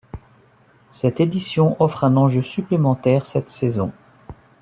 [0.91, 3.91] Cette édition offre un enjeu supplémentaire cette saison.